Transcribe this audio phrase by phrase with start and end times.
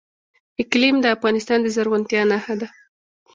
[0.61, 2.67] اقلیم د افغانستان د زرغونتیا نښه ده.